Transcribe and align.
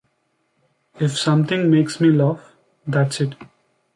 If 0.99 1.15
something 1.15 1.69
makes 1.69 2.01
me 2.01 2.09
laugh, 2.09 2.43
that's 2.87 3.21
it. 3.21 3.35